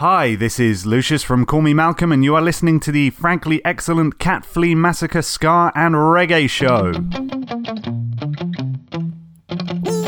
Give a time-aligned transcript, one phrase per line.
[0.00, 3.62] Hi, this is Lucius from Call Me Malcolm, and you are listening to the frankly
[3.66, 6.92] excellent Cat Flea Massacre Ska and Reggae Show.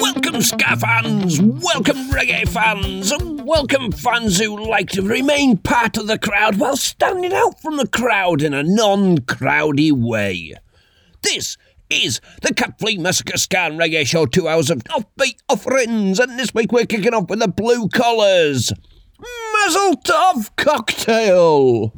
[0.00, 1.42] Welcome, Ska fans!
[1.42, 3.12] Welcome, reggae fans!
[3.12, 7.76] And welcome, fans who like to remain part of the crowd while standing out from
[7.76, 10.54] the crowd in a non crowdy way.
[11.20, 11.58] This
[11.90, 16.54] is the Cat Flea Massacre and Reggae Show, two hours of offbeat offerings, and this
[16.54, 18.72] week we're kicking off with the Blue Collars.
[19.22, 21.92] Mazel Tov Cocktail!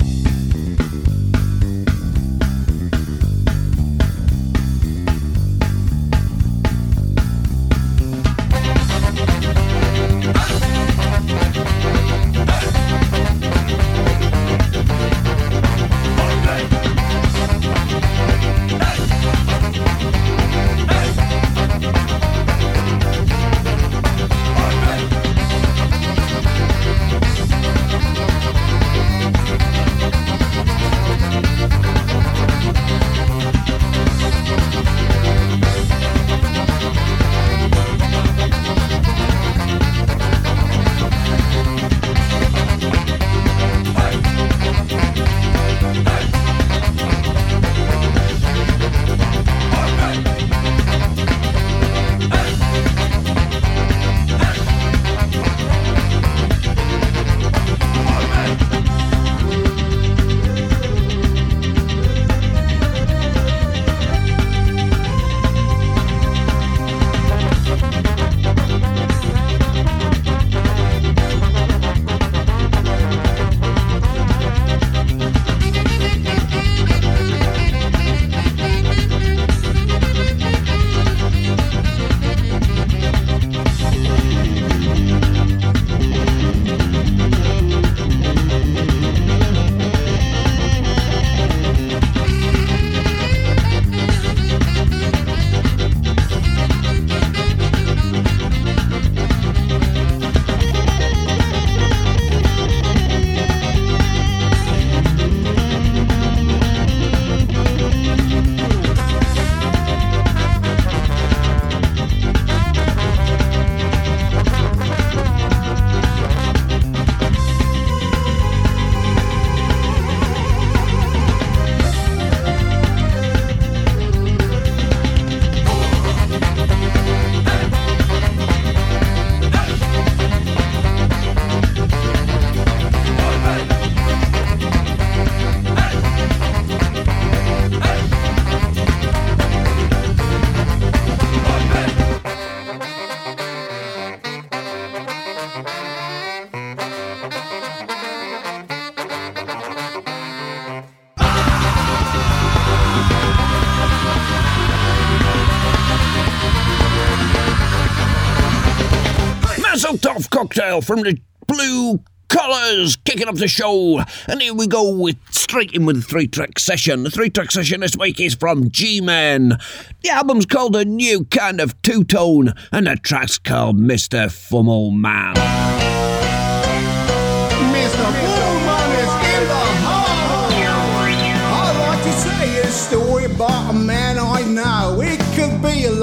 [160.54, 164.00] Cocktail from the Blue Collars kicking off the show.
[164.28, 167.02] And here we go with straight in with the three track session.
[167.02, 169.58] The three track session this week is from G Man.
[170.04, 174.30] The album's called A New Kind of Two Tone, and the track's called Mr.
[174.30, 175.73] Fummel Man.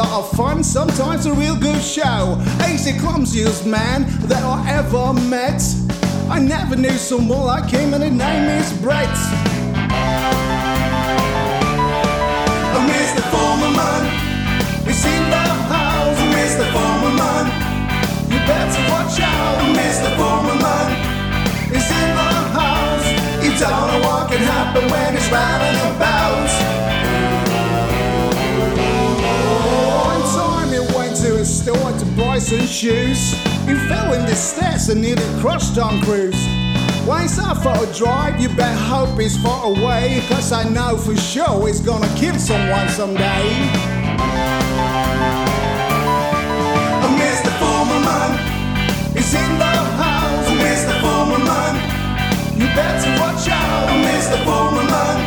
[0.02, 2.36] Lot of fun, sometimes a real good show.
[2.66, 5.62] He's the clumsiest man that I ever met.
[6.30, 9.16] I never knew someone like him, and his name is Brett.
[15.04, 16.18] In the house.
[16.74, 17.46] Foreman.
[18.32, 20.12] You better watch out, in the
[22.60, 23.08] house.
[23.44, 26.71] You don't know what can happen when he's running about.
[31.62, 33.34] Store to buy some shoes.
[33.70, 36.44] He fell in the stairs and nearly crushed Tom Cruise.
[37.06, 40.24] He's out for a drive, you better hope he's far away.
[40.28, 43.46] Cause I know for sure he's gonna kill someone someday.
[47.04, 47.52] Oh, Mr.
[47.62, 48.32] Foreman
[49.16, 50.96] is in the house, oh, Mr.
[51.04, 51.76] Foreman.
[52.58, 54.38] You better watch out, oh, Mr.
[54.48, 55.20] Foreman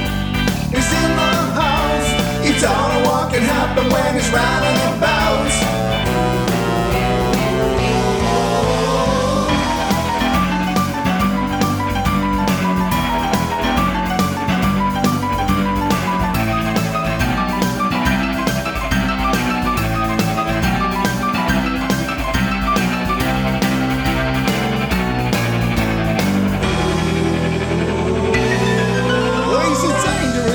[0.75, 2.11] is in the house.
[2.45, 5.74] You don't what can happen when he's running about.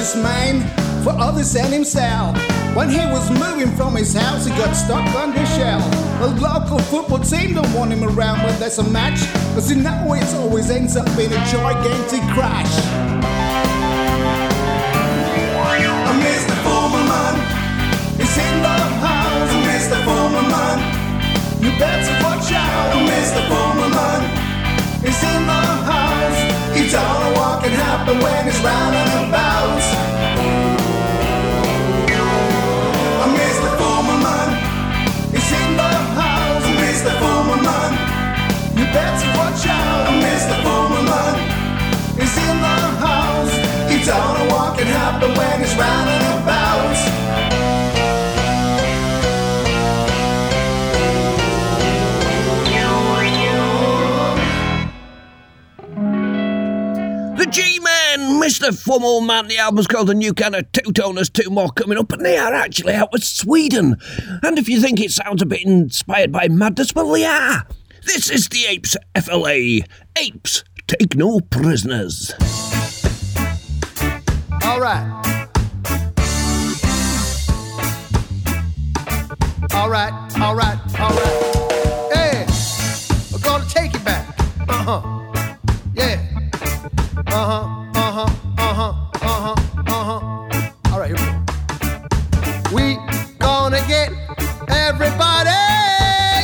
[0.10, 2.36] Honest man for others and himself.
[2.76, 5.80] When he was moving from his house, he got stuck on the shell.
[6.20, 9.20] The local football team don't want him around when there's a match,
[9.54, 12.74] cause you know it always ends up being a gigantic crash.
[16.20, 16.56] Mr.
[16.64, 17.36] Foreman
[18.20, 19.98] is in the house, Mr.
[20.06, 20.80] Foreman.
[21.64, 23.42] You better watch out, Mr.
[23.50, 24.22] Foreman
[25.06, 26.49] is in the house.
[26.90, 29.78] He don't know what can happen when he's rounding about.
[33.38, 33.70] Mr.
[33.78, 34.50] Foreman
[35.38, 36.66] is in the house.
[38.76, 40.10] You better watch out,
[42.18, 43.54] is in the house.
[43.92, 47.19] He don't know what happen when he's rounding about.
[58.50, 58.84] G-Man, Mr.
[58.84, 59.48] Fummel Man.
[59.48, 61.32] The album's called The New Kind of Two Toners.
[61.32, 63.96] Two more coming up, and they are actually out of Sweden.
[64.44, 67.66] And if you think it sounds a bit inspired by madness, well, they are.
[68.06, 69.86] This is the Apes FLA.
[70.18, 72.34] Apes take no prisoners.
[74.64, 75.16] All right.
[79.74, 82.12] All right, all right, all right.
[82.14, 82.46] Hey,
[83.32, 84.28] we're gonna take it back.
[84.68, 85.56] Uh huh.
[85.94, 86.26] Yeah.
[87.28, 87.89] Uh huh, uh
[88.80, 89.56] huh, uh huh,
[89.88, 90.20] uh huh,
[90.54, 90.94] uh.
[90.94, 92.76] All right, here we go.
[92.76, 92.98] We
[93.38, 94.10] gonna get
[94.70, 95.50] everybody,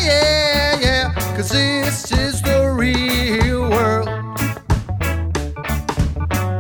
[0.04, 1.14] yeah, yeah.
[1.38, 4.10] Cause this is the real world.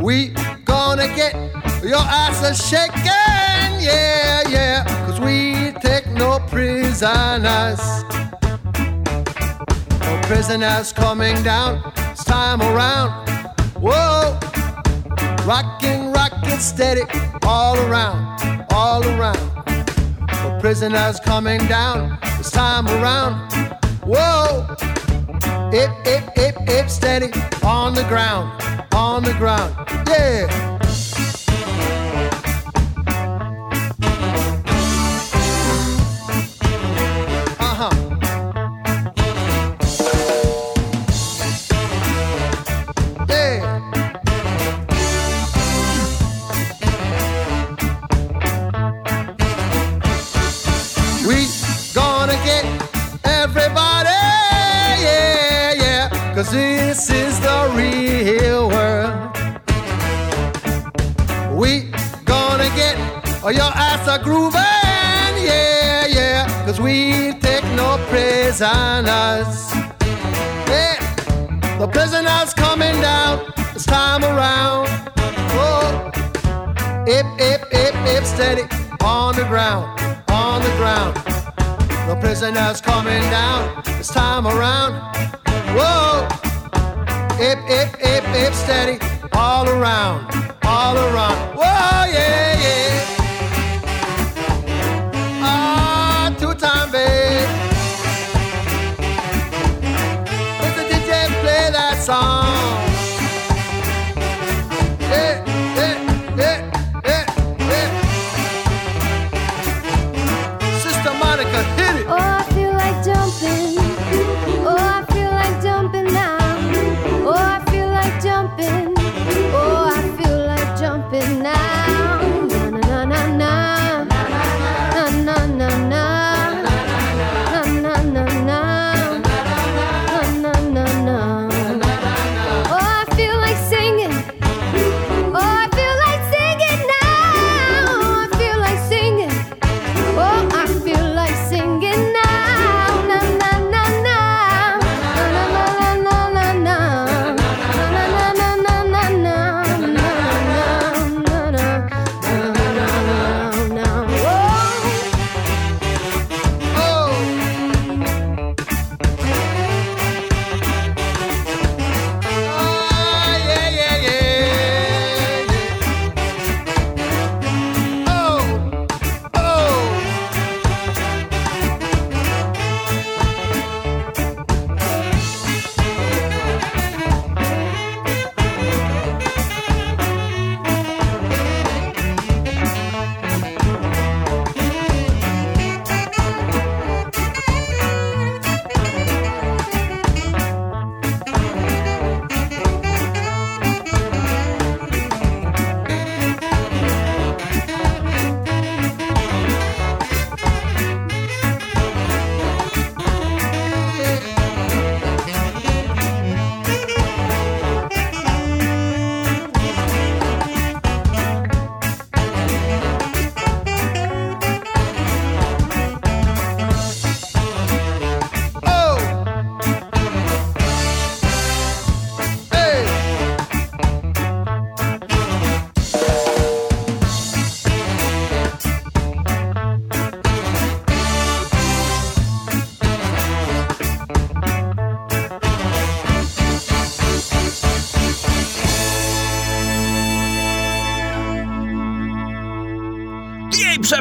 [0.02, 0.30] We
[0.64, 1.34] gonna get
[1.84, 3.04] your asses shaking,
[3.84, 4.86] yeah, yeah.
[5.06, 7.82] Cause we take no prisoners.
[10.00, 13.28] No prisoners coming down, it's time around.
[13.82, 14.40] Whoa,
[15.46, 17.04] rockin', rockin' steady,
[17.44, 19.38] all around, all around.
[20.44, 23.52] No prisoners coming down, it's time around.
[24.04, 24.66] Whoa,
[25.74, 27.32] Ip, ip, ip, ip, steady
[27.64, 28.50] on the ground,
[28.94, 29.74] on the ground.
[30.08, 30.75] Yeah.
[56.46, 59.32] Cause this is the real world.
[61.58, 61.92] We
[62.26, 62.98] gonna get
[63.44, 64.62] your ass a grooving,
[65.44, 69.74] yeah, yeah, cause we take no prisoners.
[70.68, 70.98] Yeah,
[71.80, 74.88] the prisoners coming down, it's time around.
[75.58, 76.12] Oh,
[77.08, 78.64] ip, ip, ip, ip, steady
[79.04, 80.00] on the ground,
[80.30, 81.16] on the ground.
[82.08, 85.45] The prisoners coming down, it's time around.
[85.78, 86.26] Whoa,
[87.38, 88.98] ip, ip, ip, ip, steady
[89.34, 90.34] all around,
[90.64, 91.58] all around.
[91.58, 92.55] Whoa, yeah.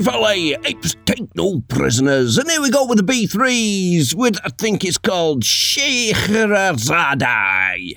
[0.02, 2.36] FLA, apes take no prisoners.
[2.36, 7.94] And here we go with the B3s with, I think it's called Shehrazadai.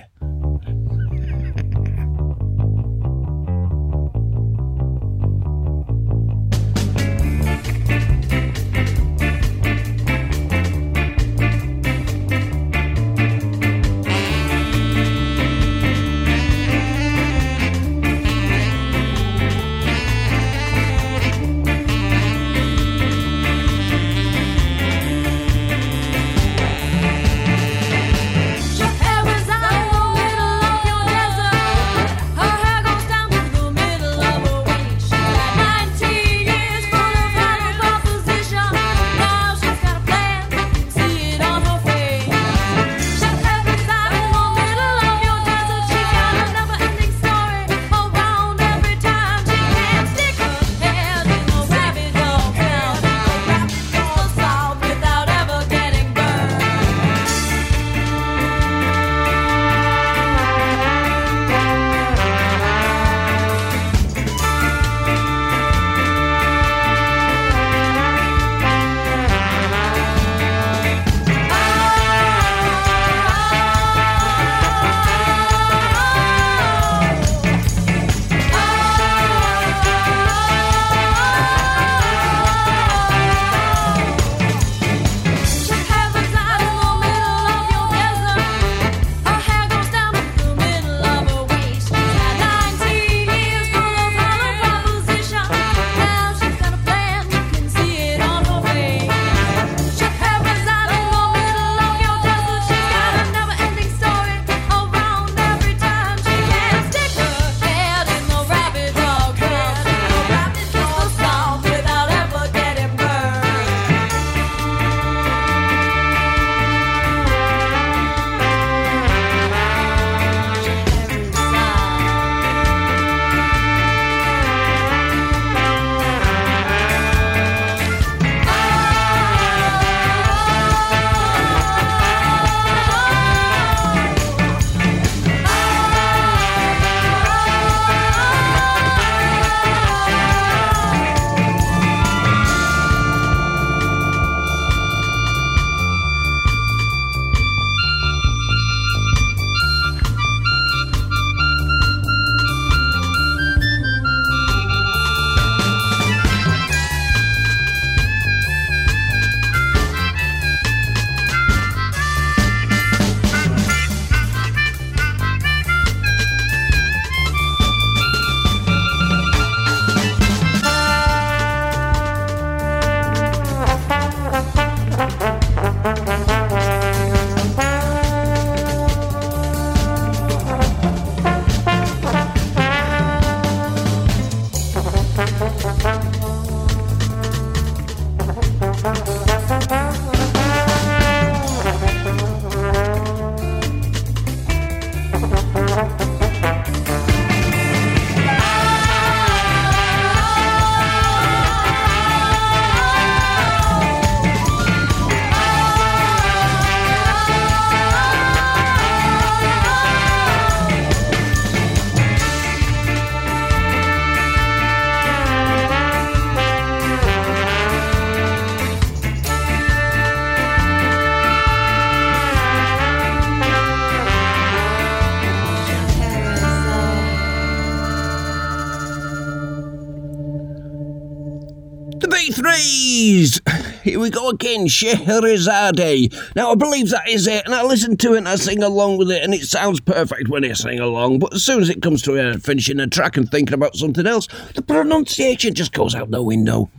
[234.08, 236.14] We go again, Scheherazade.
[236.34, 238.98] Now, I believe that is it, and I listen to it and I sing along
[238.98, 241.82] with it, and it sounds perfect when I sing along, but as soon as it
[241.82, 245.94] comes to uh, finishing a track and thinking about something else, the pronunciation just goes
[245.94, 246.70] out the window.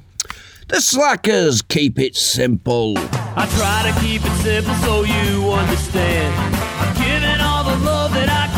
[0.69, 2.95] The slackers keep it simple.
[2.97, 6.35] I try to keep it simple so you understand.
[6.81, 8.58] I'm giving all the love that I can.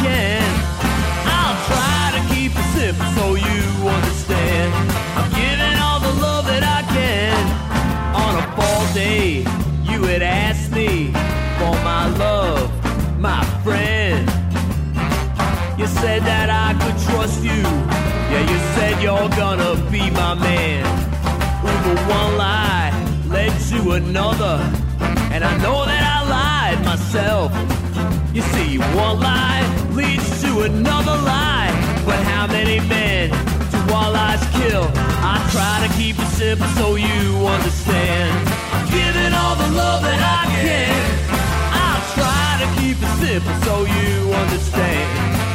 [19.21, 20.83] You're gonna be my man.
[21.62, 21.77] But
[22.09, 22.91] one lie
[23.29, 24.57] led to another.
[25.33, 27.53] And I know that I lied myself.
[28.33, 31.69] You see, one lie leads to another lie.
[32.07, 33.29] But how many men
[33.73, 34.89] do walleyes kill?
[35.33, 37.23] I try to keep it simple so you
[37.57, 38.33] understand.
[38.73, 40.97] I'm giving all the love that I can.
[41.85, 45.09] I'll try to keep it simple so you understand.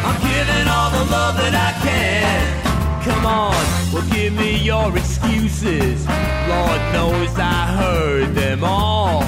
[0.05, 2.74] I'm giving all the love that I can.
[3.05, 3.53] Come on,
[3.93, 6.07] well give me your excuses.
[6.07, 9.21] Lord knows I heard them all.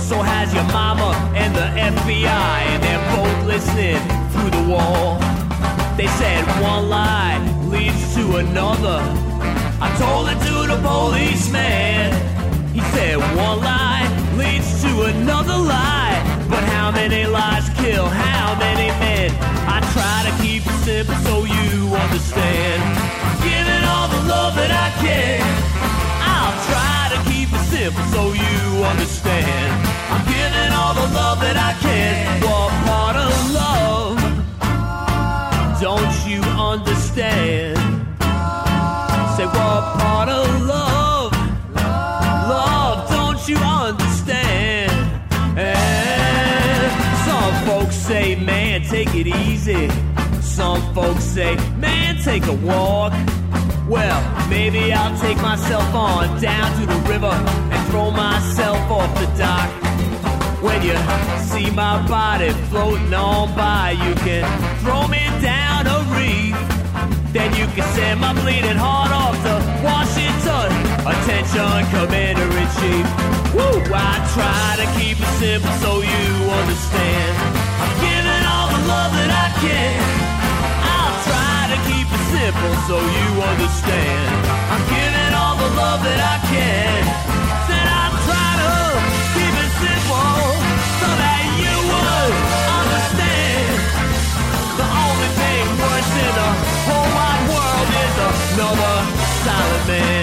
[0.00, 1.68] So has your mama and the
[2.00, 5.18] FBI, and they're both listening through the wall.
[5.96, 7.38] They said one lie
[7.70, 8.98] leads to another.
[9.80, 12.10] I told it to the policeman.
[12.74, 16.21] He said one lie leads to another lie.
[16.52, 19.30] But how many lies kill how many men?
[19.76, 21.72] I try to keep it simple so you
[22.04, 22.80] understand.
[23.26, 25.40] I'm giving all the love that I can.
[26.34, 29.70] I'll try to keep it simple so you understand.
[30.12, 32.42] I'm giving all the love that I can.
[32.44, 34.20] What part of love
[35.80, 36.40] don't you
[36.70, 37.78] understand?
[39.36, 41.32] Say what part of love,
[42.52, 44.11] love don't you understand?
[48.12, 49.88] Say, man, take it easy.
[50.42, 53.14] Some folks say, man, take a walk.
[53.88, 54.20] Well,
[54.50, 57.34] maybe I'll take myself on down to the river
[57.72, 59.68] and throw myself off the dock.
[60.62, 60.94] When you
[61.50, 64.44] see my body floating on by, you can
[64.82, 66.58] throw me down a reef.
[67.32, 69.54] Then you can send my bleeding heart off to
[69.88, 70.68] Washington.
[71.12, 73.06] Attention, Commander in Chief.
[73.56, 73.80] Woo!
[73.88, 76.26] I try to keep it simple so you
[76.60, 77.61] understand.
[77.82, 79.98] I'm giving all the love that I can.
[80.86, 84.30] I'll try to keep it simple so you understand.
[84.70, 87.02] I'm giving all the love that I can.
[87.66, 88.74] Said I'll try to
[89.34, 90.46] keep it simple
[91.02, 92.34] so that you would
[92.70, 93.74] understand.
[94.78, 96.50] The only thing worse in the
[96.86, 98.94] whole wide world is another
[99.42, 100.21] silent man.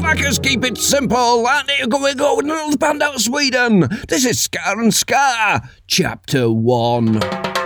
[0.00, 3.86] The keep it simple, and here we go with another band out of Sweden.
[4.08, 7.59] This is Scar and Scar, Chapter 1.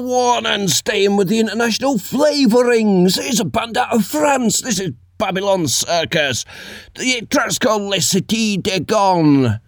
[0.00, 3.18] One and staying with the International Flavourings.
[3.18, 4.62] It's a band out of France.
[4.62, 6.46] This is Babylon Circus.
[6.94, 9.60] The track's called Les Cités de Gone.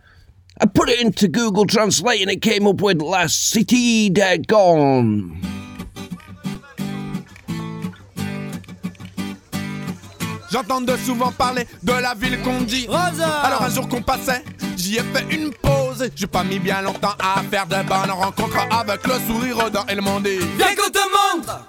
[0.58, 5.40] I put it into Google Translate and it came up with La Cité de Gone.
[10.50, 12.86] J'entends de souvent parler de la ville qu'on dit.
[12.86, 13.40] Rosa.
[13.42, 14.42] Alors un jour qu'on passait,
[14.76, 15.50] j'y ai fait une
[16.16, 19.84] J'ai pas mis bien longtemps à faire de bonnes rencontres avec le sourire aux dents
[19.88, 20.26] et le monde.
[20.26, 20.38] Est...
[20.56, 21.60] Viens qu'on te montre!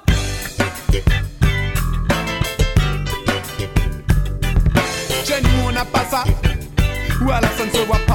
[5.25, 6.23] Chez nous, on n'a pas ça.
[7.21, 8.12] Ou à ça ne se voit pas.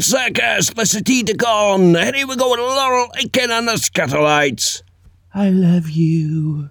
[0.00, 2.14] Golden Circus, the Satiricon.
[2.14, 4.82] Here we go with Laurel Aitken and the Skatalites.
[5.34, 6.70] I love you.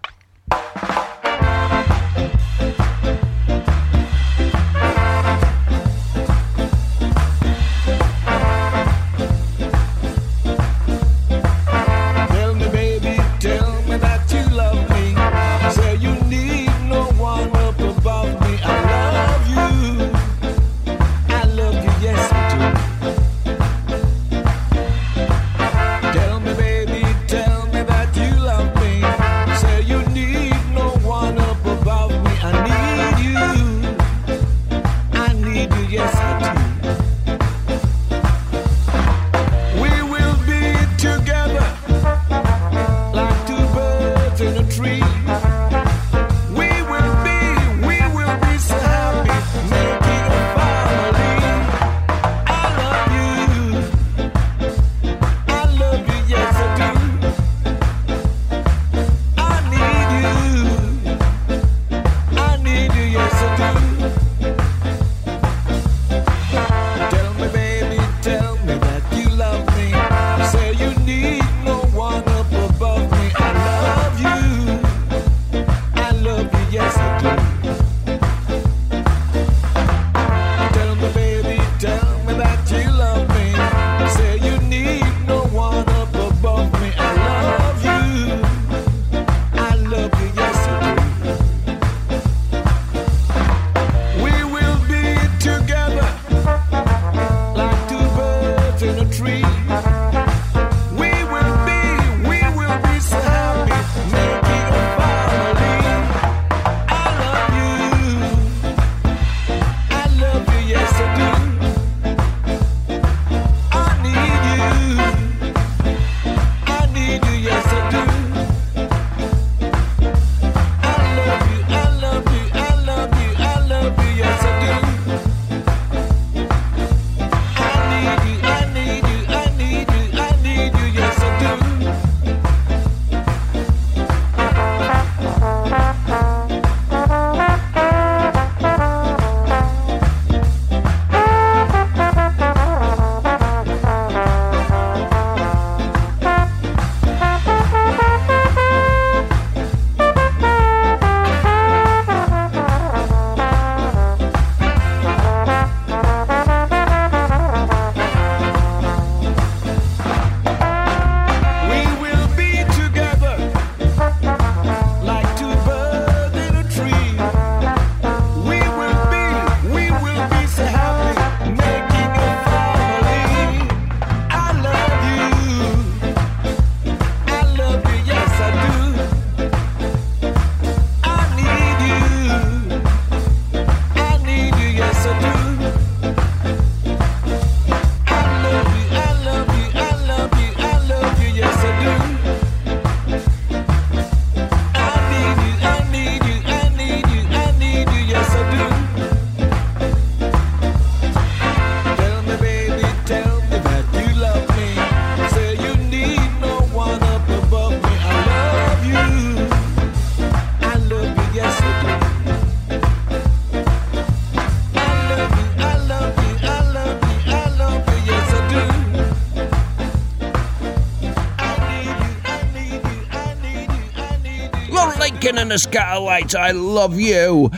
[225.49, 227.49] And the Skatalites, I love you.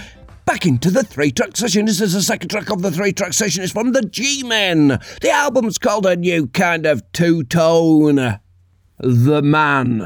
[0.46, 1.88] Back into the three track session.
[1.88, 3.64] This is the second track of the three track session.
[3.64, 4.98] It's from the G Men.
[5.20, 8.40] The album's called A New Kind of Two Tone.
[8.98, 10.06] The Man.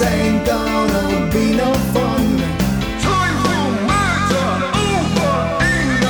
[0.00, 2.24] Ain't gonna be no fun.
[3.90, 4.50] Murder
[4.86, 5.34] over
[5.74, 6.02] in.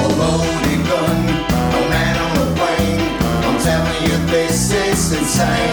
[0.00, 1.18] A loaded gun,
[1.78, 3.04] a man on a plane.
[4.30, 5.71] This is insane.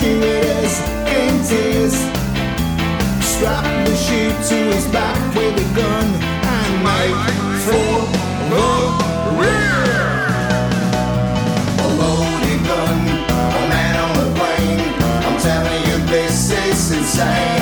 [0.00, 1.94] The in tears.
[3.22, 6.06] Strap the chute to his back with a gun
[6.56, 7.20] and make
[7.64, 7.98] for
[8.52, 8.68] the
[9.40, 10.00] rear.
[11.78, 14.80] A loaded gun, a man on a plane.
[15.26, 17.59] I'm telling you, this is insane.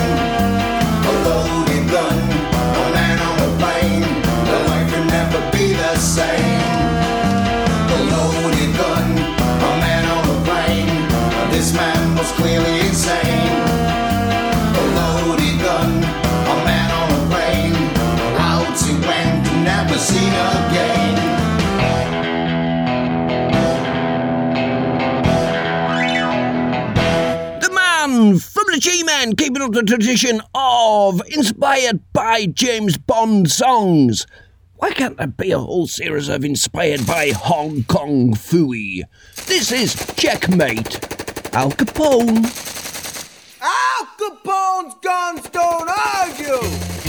[20.09, 21.17] Seen again.
[27.61, 33.51] The man from the G Men, keeping up the tradition of inspired by James Bond
[33.51, 34.27] songs.
[34.77, 39.03] Why can't there be a whole series of inspired by Hong Kong Phooey?
[39.45, 41.01] This is Checkmate.
[41.53, 42.47] Al Capone.
[43.61, 47.08] Al Capone's guns don't argue.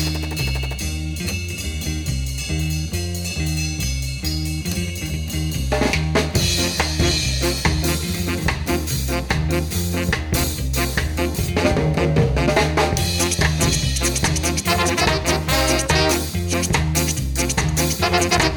[18.22, 18.49] Thank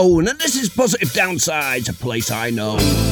[0.00, 3.09] phone, and this is Positive Downsides, a place I know.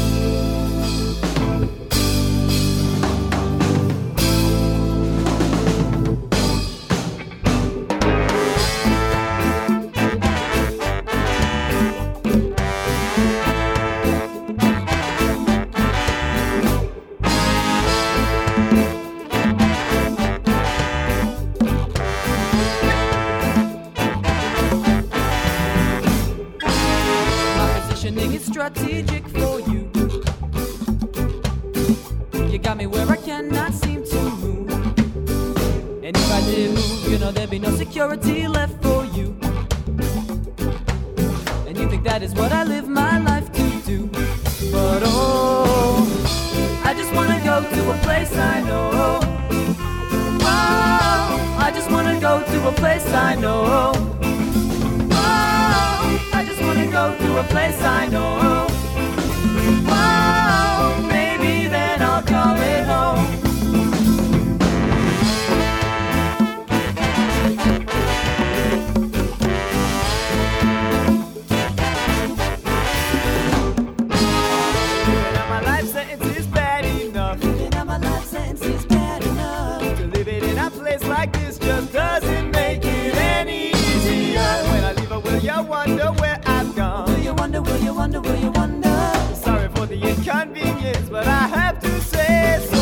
[85.59, 87.07] ever wonder where I've gone?
[87.07, 89.13] Will you wonder, will you wonder, will you wonder?
[89.35, 92.79] Sorry for the inconvenience, but I have to say so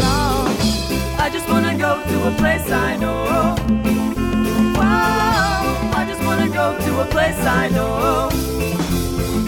[0.00, 0.48] long.
[1.18, 3.24] I just wanna go to a place I know.
[4.78, 8.28] Wow, I just wanna go to a place I know.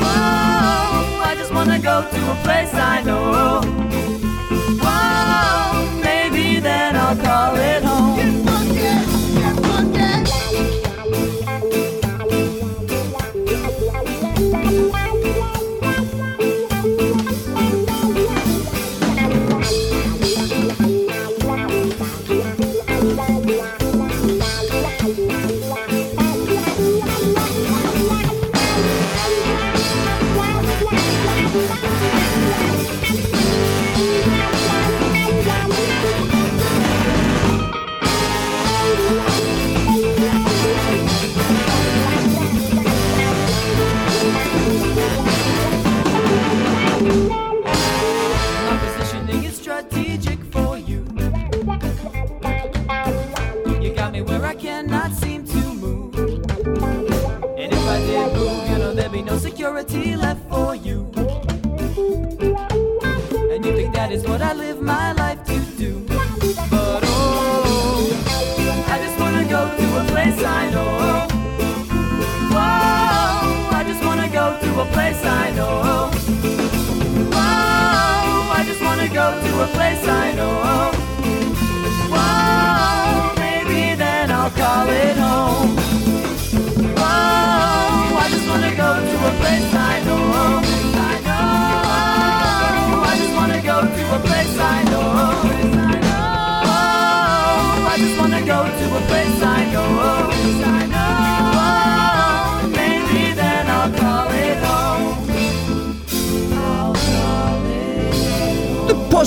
[0.00, 3.85] Wow, I just wanna go to a place I know.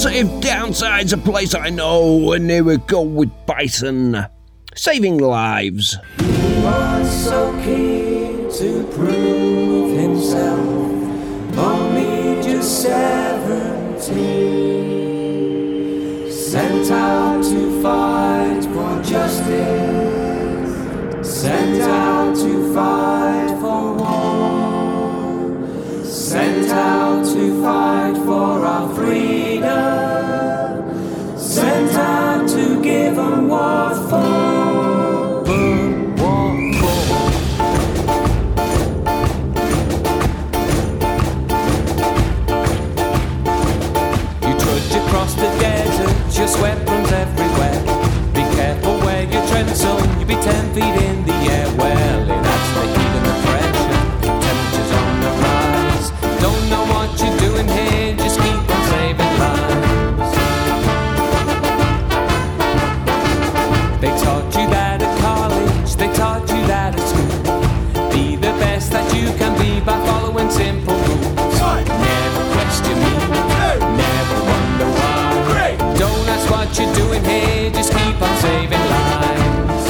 [0.01, 4.25] positive downsides a place I know, and here we go with Bison
[4.73, 5.97] saving lives.
[6.19, 6.25] He
[6.63, 10.68] was so keen to prove himself.
[76.69, 79.85] what you're doing here, just keep on saving lives.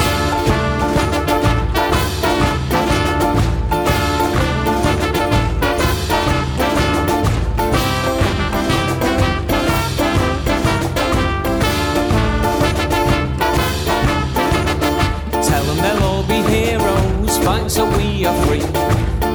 [15.46, 18.60] Tell them they'll all be heroes, fight so we are free.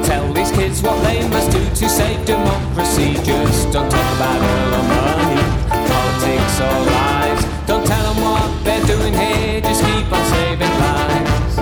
[0.04, 4.55] Tell these kids what they must do to save democracy, just don't talk about it.
[9.06, 11.54] Just keep on saving lives.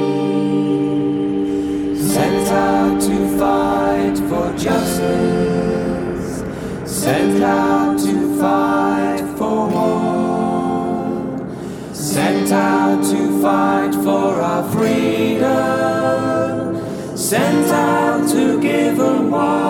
[1.96, 6.42] Sent out to fight for justice,
[6.84, 11.38] sent out to fight for war,
[11.92, 13.73] sent out to fight
[14.04, 15.46] for our freedom,
[17.16, 19.63] sent out to give them what.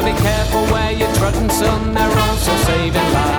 [0.00, 1.92] So be careful where you're trudging, son.
[1.92, 3.29] They're also saving lives.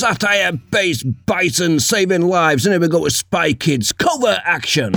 [0.00, 4.94] satire based bison saving lives, and here we go with Spy Kids cover action.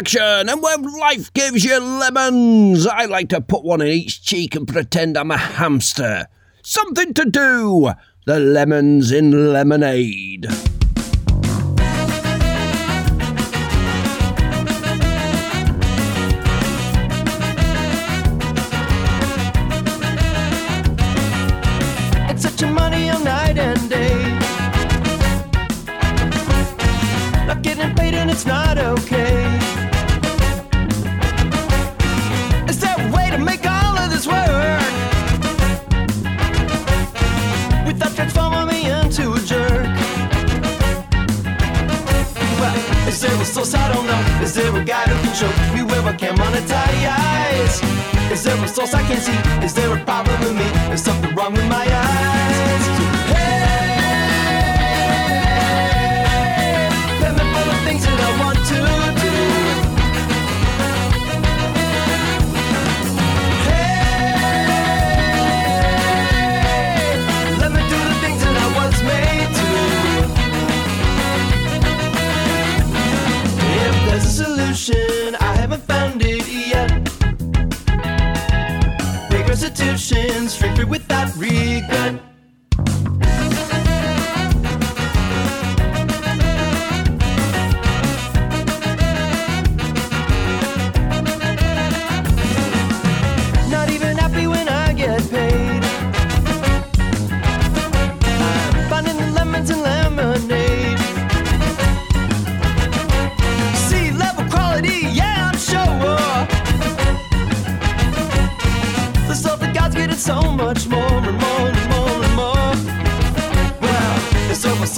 [0.00, 4.54] Action, and when life gives you lemons, I like to put one in each cheek
[4.54, 6.26] and pretend I'm a hamster.
[6.62, 7.90] Something to do.
[8.24, 10.29] The lemons in lemonade.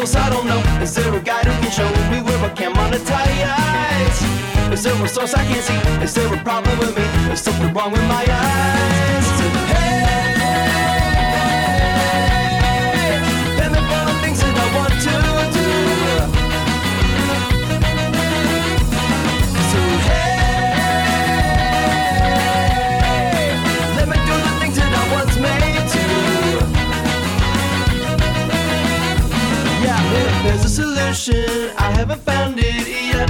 [0.03, 0.59] I don't know?
[0.82, 4.18] Is there a guide who can show me where I can monetize?
[4.72, 5.78] Is there a source I can't see?
[6.03, 7.05] Is there a problem with me?
[7.32, 9.28] Is something wrong with my eyes?
[9.70, 10.21] Hey,
[30.82, 33.28] solution, I haven't found it yet.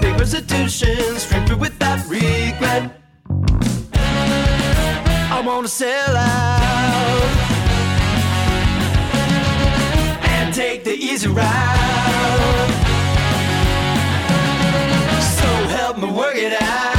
[0.00, 2.82] Big restitutions, free food without regret.
[5.36, 7.30] I wanna sell out
[10.34, 12.72] and take the easy route.
[15.38, 15.48] So
[15.78, 16.93] help me work it out.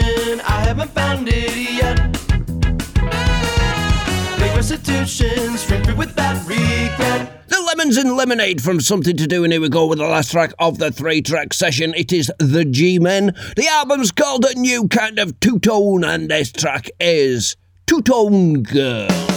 [0.00, 2.12] Solution, I haven't found it yet.
[4.38, 7.48] Big restitutions, free regret.
[7.48, 10.32] The Lemons in Lemonade from Something to Do, and here we go with the last
[10.32, 11.94] track of the three track session.
[11.94, 13.34] It is The G Men.
[13.56, 18.62] The album's called A New Kind of Two Tone, and this track is Two Tone
[18.62, 19.35] Girl.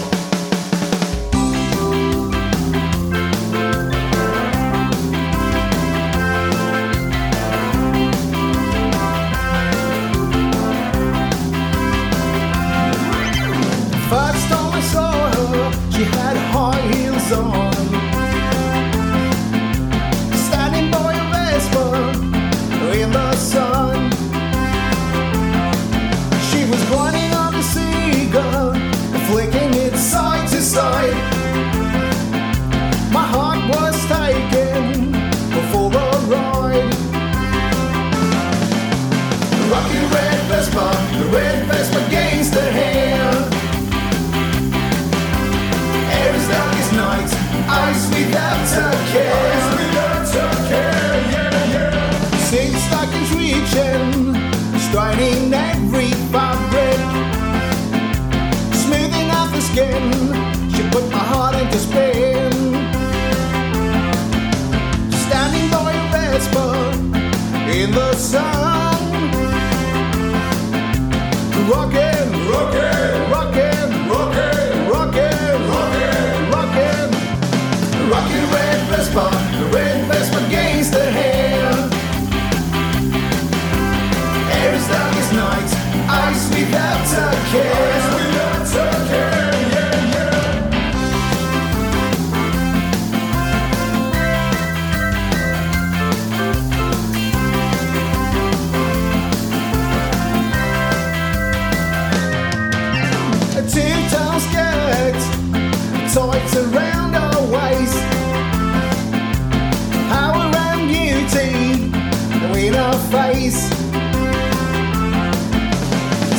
[113.49, 113.69] Face.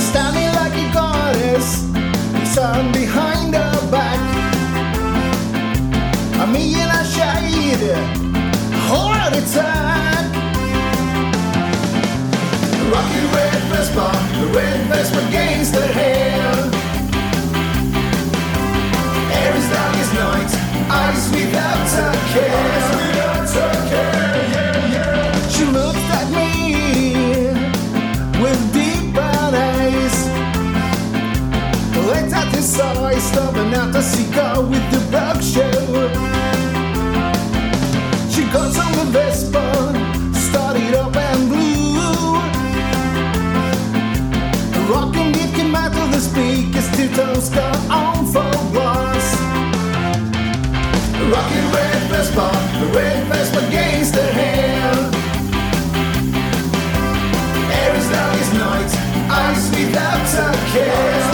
[0.08, 1.82] Standing like a goddess,
[2.54, 4.20] sun behind her back.
[6.42, 7.94] A million a shade,
[8.88, 10.26] heart attack.
[12.92, 14.08] Rocky red Vespa,
[14.38, 16.74] the red Vespa gains the hand.
[19.32, 20.52] Air is dark as night,
[20.90, 22.89] ice without a care.
[33.95, 35.70] A cigar with the back show.
[38.30, 39.64] She got on the Vespa,
[40.34, 42.34] started up and blew.
[44.93, 49.41] Rocking it came out of the speakers, two tones got on for blast.
[51.32, 52.49] Rocking red Vespa,
[52.80, 55.14] the red Vespa gains the hand.
[57.72, 58.93] Air is dark as night,
[59.30, 61.30] ice without a care.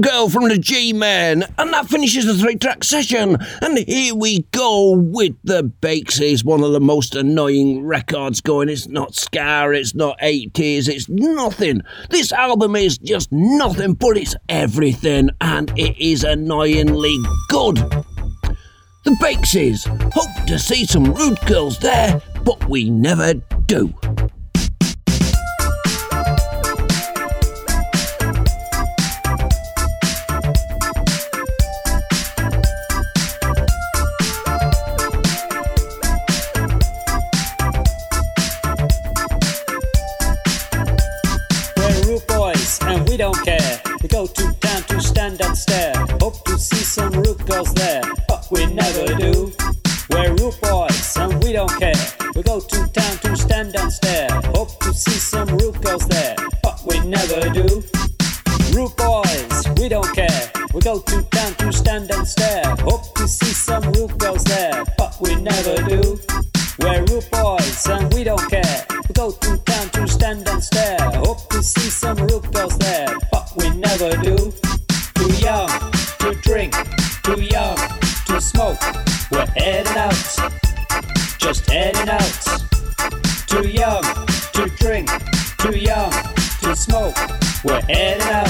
[0.00, 3.38] Girl from the G Men, and that finishes the three track session.
[3.62, 6.20] And here we go with the Bakes.
[6.20, 8.68] Is one of the most annoying records going.
[8.68, 11.80] It's not Ska, it's not 80s, it's nothing.
[12.10, 17.16] This album is just nothing, but it's everything, and it is annoyingly
[17.48, 17.78] good.
[19.06, 23.94] The Bakeses hope to see some rude girls there, but we never do.
[41.76, 43.80] We're rude boys and we don't care.
[44.02, 45.94] We go to town to stand and stare.
[46.20, 47.12] Hope to see some
[52.34, 54.28] we go to town to stand and stare.
[54.54, 57.82] Hope to see some rude girls there, but we never do.
[58.72, 60.50] Rude boys, we don't care.
[60.74, 62.65] We go to town to stand and stare.
[86.76, 87.16] Smoke.
[87.64, 88.45] We're heading out,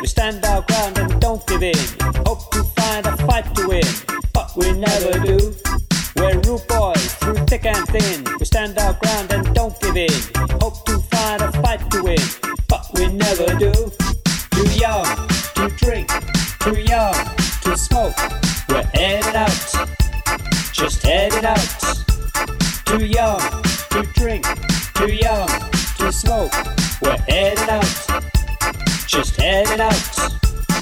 [0.00, 1.74] We stand our ground and don't give in.
[2.26, 3.84] Hope to find a fight to win,
[4.32, 5.54] but we never do.
[6.16, 8.24] We're rude boys through thick and thin.
[8.38, 10.10] We stand our ground and don't give in.
[10.60, 12.18] Hope to find a fight to win,
[12.68, 13.72] but we never do.
[14.52, 15.04] Too young
[15.56, 16.08] to drink,
[16.60, 17.14] too young
[17.62, 18.16] to smoke.
[18.68, 19.74] We're headed out,
[20.72, 21.58] just headed out.
[22.86, 23.40] Too young
[23.90, 24.46] to drink,
[24.94, 25.48] too young
[25.98, 26.52] to smoke
[29.14, 30.73] just headed out.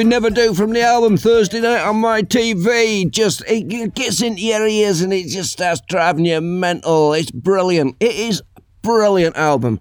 [0.00, 3.10] we never do from the album Thursday night on my TV.
[3.10, 7.12] Just it gets into your ears and it just starts driving you mental.
[7.12, 7.96] It's brilliant.
[8.00, 9.78] It is a brilliant album.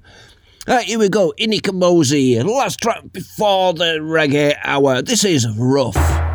[0.68, 5.02] Right, here we go, Ini Kamoze last track before the reggae hour.
[5.02, 6.29] This is rough.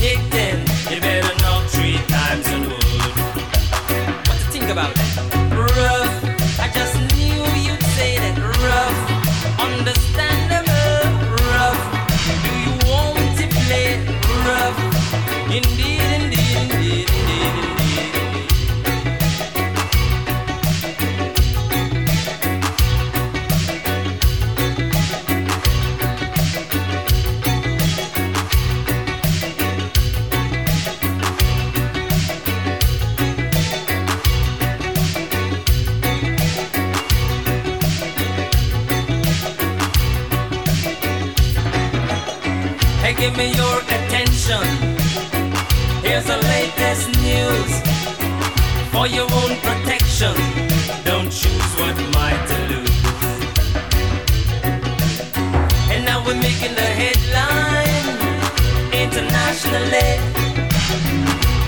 [0.00, 0.18] Ik
[0.90, 1.17] You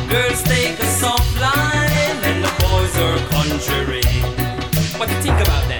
[0.09, 4.03] Girls take a soft line and the boys are contrary.
[4.99, 5.80] What do you think about that?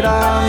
[0.00, 0.39] Freedom, freedom,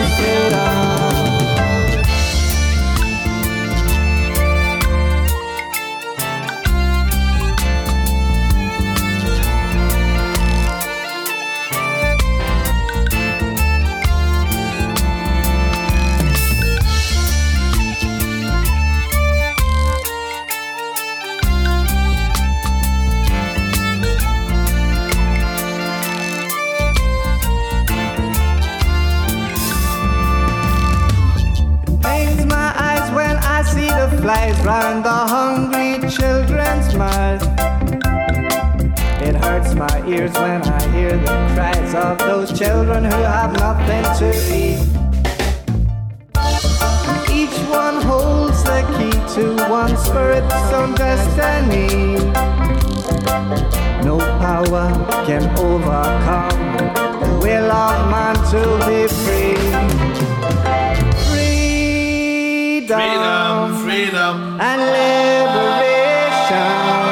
[40.06, 44.80] ears when I hear the cries of those children who have nothing to eat.
[47.30, 52.16] Each one holds the key to one spirit's own destiny.
[54.04, 54.90] No power
[55.26, 56.76] can overcome
[57.20, 60.02] the will of man to be free
[62.88, 64.80] freedom, freedom, and
[65.62, 67.11] liberation.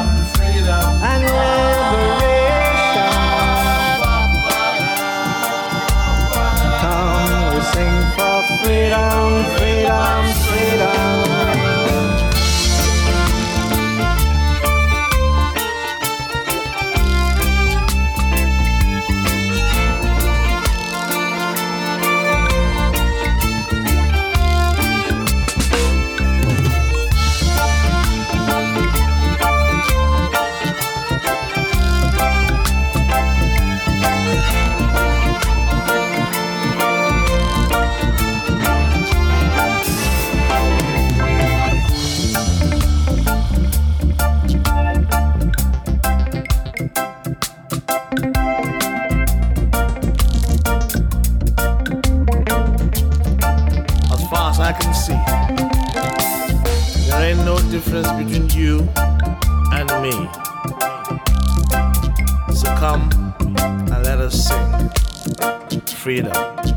[58.61, 58.87] you
[59.73, 60.11] and me.
[62.53, 63.09] So come
[63.57, 65.81] and let us sing.
[65.87, 66.70] Freedom.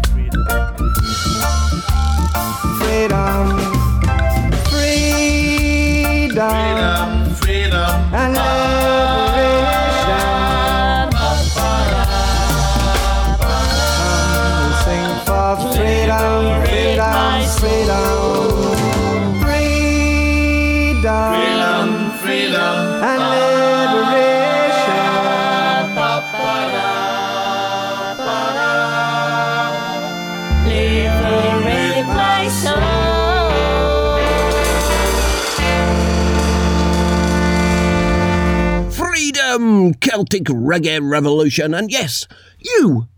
[40.25, 41.75] Celtic reggae revolution.
[41.75, 42.27] And yes,
[42.59, 43.09] you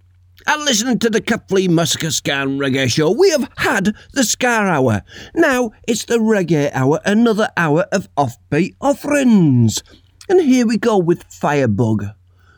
[0.47, 3.13] are listening to the Cuffley Massacre Ska and Reggae Show.
[3.13, 5.03] We have had the Ska Hour.
[5.35, 9.85] Now it's the Reggae Hour, another hour of offbeat offerings.
[10.29, 12.07] And here we go with Firebug.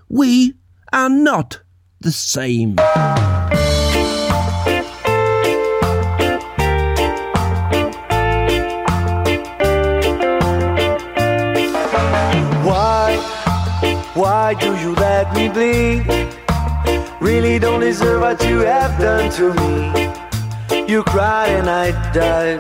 [0.09, 0.55] We
[0.95, 1.61] are not
[2.01, 2.77] the same.
[14.49, 16.07] Why do you let me bleed?
[17.21, 20.89] Really don't deserve what you have done to me.
[20.91, 22.59] You cried and I died.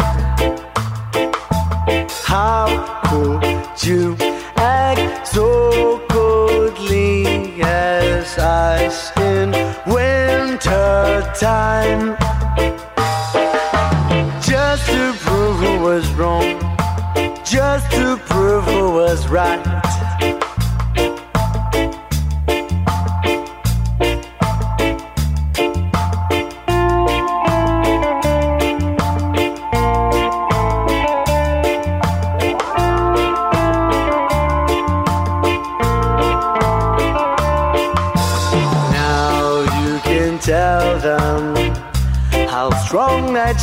[2.26, 2.66] How
[3.09, 3.43] could
[3.89, 4.16] you
[4.57, 9.53] act so coldly as ice in
[9.86, 12.18] winter time?
[14.43, 16.61] Just to prove who was wrong,
[17.47, 19.57] just to prove who was right.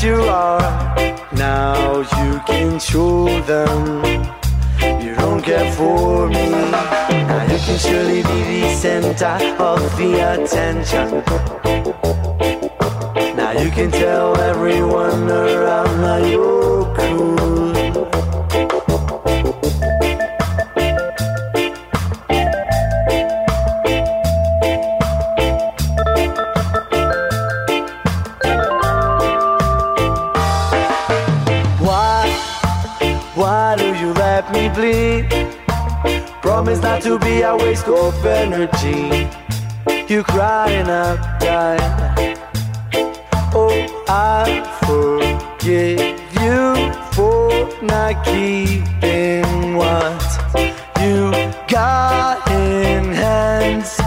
[0.05, 0.61] You are.
[1.33, 4.03] Now you can show them
[5.01, 6.49] you don't care for me.
[6.51, 11.09] Now you can surely be the center of the attention.
[13.35, 16.74] Now you can tell everyone around that you're
[36.75, 39.29] Promise not to be a waste of energy.
[40.13, 42.35] You cry and I die.
[43.53, 45.99] Oh, I forgive
[46.41, 47.49] you for
[47.81, 50.21] not keeping what
[50.99, 51.31] you
[51.69, 53.97] got in hands.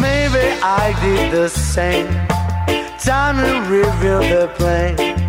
[0.00, 2.08] Maybe I did the same.
[2.98, 5.19] Time to reveal the plan.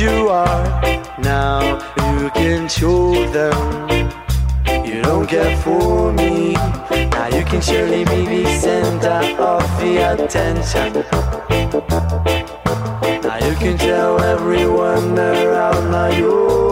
[0.00, 0.64] You are.
[1.18, 1.60] Now
[1.98, 3.88] you can show them
[4.86, 6.54] you don't care for me.
[6.54, 10.92] Now you can surely be the center of the attention.
[13.22, 16.69] Now you can tell everyone around now you're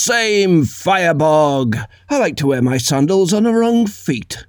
[0.00, 1.86] same, Firebog.
[2.08, 4.46] I like to wear my sandals on the wrong feet.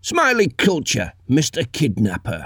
[0.00, 1.70] Smiley Culture, Mr.
[1.72, 2.44] Kidnapper.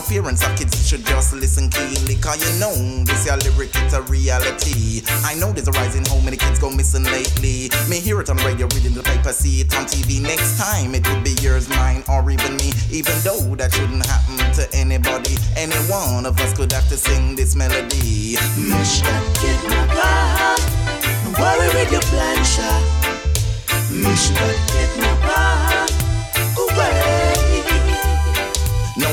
[0.00, 2.16] Interference of kids should just listen keenly.
[2.16, 2.72] Cause you know
[3.04, 5.02] this your lyric, it's a reality.
[5.24, 7.68] I know there's a rising home, many kids go missing lately.
[7.88, 10.22] Me hear it on the radio, reading the paper, see it on TV.
[10.22, 12.72] Next time it would be yours, mine, or even me.
[12.90, 15.36] Even though that shouldn't happen to anybody.
[15.54, 18.36] Any one of us could have to sing this melody.
[18.56, 19.12] Mr.
[19.36, 20.56] Kidnapper,
[21.24, 22.72] don't worry with your plan, sir.
[23.92, 24.48] Mr.
[24.72, 25.92] Kidnapper,
[26.56, 27.09] away.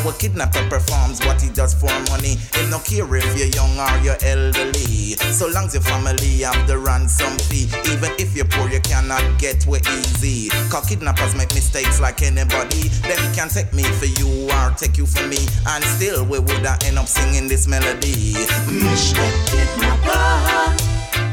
[0.07, 2.37] No, a kidnapper performs what he does for money.
[2.53, 5.19] It no care if you're young or you're elderly.
[5.35, 7.67] So long as your family have the ransom fee.
[7.91, 10.47] Even if you're poor, you cannot get way easy.
[10.69, 12.87] Cause kidnappers make mistakes like anybody.
[13.03, 15.39] Them can take me for you or take you for me.
[15.67, 18.33] And still we would end up singing this melody.
[18.71, 19.27] Mr.
[19.51, 20.77] Kidnapper,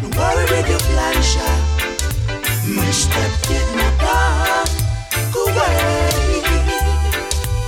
[0.02, 1.14] don't worry with your plan.
[2.66, 3.22] Mr.
[3.46, 4.66] Kidnapper,
[5.38, 6.03] away.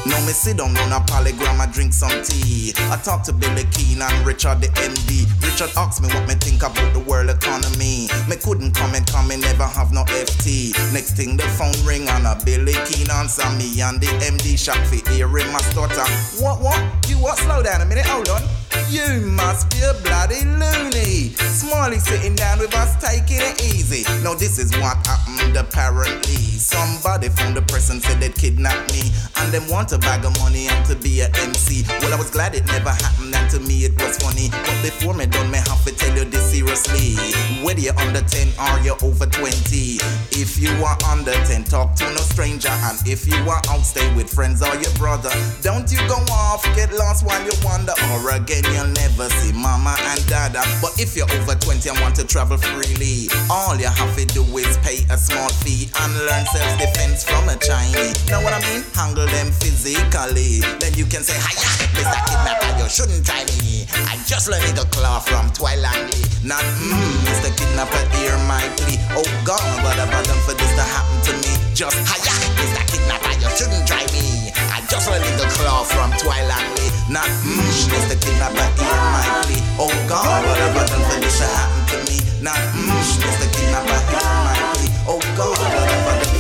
[0.07, 2.73] Now me sit down on a polygram, I drink some tea.
[2.91, 5.27] I talk to Billy Keane and Richard the MD.
[5.43, 8.07] Richard asked me what me think about the world economy.
[8.29, 10.71] Me couldn't comment, cause me never have no FT.
[10.93, 14.79] Next thing the phone ring and a Billy Keane answer me and the MD shock
[14.87, 16.07] for hearing my stutter.
[16.39, 16.79] What, what?
[17.09, 17.39] You what?
[17.39, 18.43] Slow down a minute, hold on.
[18.89, 21.35] You must be a bloody loony.
[21.51, 24.05] Smiley sitting down with us taking it easy.
[24.23, 26.37] Now this is what happened apparently.
[26.37, 29.11] Somebody from the prison said they'd kidnap me.
[29.37, 31.85] And them want a bag of money and to be a MC.
[32.01, 34.49] Well, I was glad it never happened and to me it was funny.
[34.53, 37.17] But before me done, me have to tell you this seriously.
[37.65, 39.97] Whether you're under 10 or you're over 20.
[40.37, 42.69] If you are under 10, talk to no stranger.
[42.69, 45.33] And if you are out, stay with friends or your brother.
[45.63, 47.97] Don't you go off, get lost while you wander.
[48.13, 50.61] Or again, you'll never see mama and dada.
[50.83, 54.45] But if you're over 20 and want to travel freely, all you have to do
[54.59, 58.19] is pay a small fee and learn self-defense from a Chinese.
[58.29, 58.85] Know what I mean?
[58.93, 59.86] Handle them physically.
[59.87, 62.19] Then you can say, Hiya, Mr.
[62.27, 63.87] Kidnapper, you shouldn't try me.
[64.11, 66.11] I just learned the claw from Twilight.
[66.43, 67.55] Not, mmm, Mr.
[67.55, 68.99] Kidnapper, hear my plea.
[69.15, 71.55] Oh God, what have I for this to happen to me?
[71.71, 72.83] Just, Hiya, Mr.
[72.91, 74.51] Kidnapper, you shouldn't try me.
[74.75, 76.67] I just learned the claw from Twilight.
[77.07, 78.19] Not, mmm, Mr.
[78.19, 79.63] Kidnapper, hear my plea.
[79.79, 82.19] Oh God, what have I for this to happen to me?
[82.43, 82.91] Not, mmm,
[83.23, 83.47] Mr.
[83.55, 84.91] Kidnapper, hear my plea.
[85.07, 86.36] Oh God, what have I done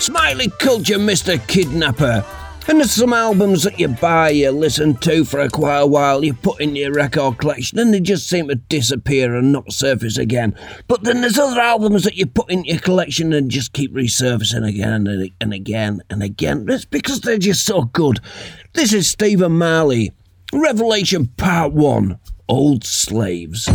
[0.00, 1.46] Smiley Culture, Mr.
[1.46, 2.24] Kidnapper.
[2.66, 6.24] And there's some albums that you buy, you listen to for a quite a while,
[6.24, 10.16] you put in your record collection, and they just seem to disappear and not surface
[10.16, 10.56] again.
[10.88, 14.66] But then there's other albums that you put in your collection and just keep resurfacing
[14.66, 16.64] again and, and again and again.
[16.68, 18.20] It's because they're just so good.
[18.72, 20.12] This is Stephen Marley,
[20.50, 22.18] Revelation Part 1
[22.48, 23.68] Old Slaves.